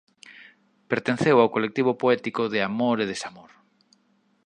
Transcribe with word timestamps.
Pertenceu 0.91 1.35
ao 1.39 1.53
colectivo 1.55 1.93
poético 2.01 2.43
De 2.53 2.59
amor 2.69 2.97
e 3.03 3.09
desamor. 3.11 3.51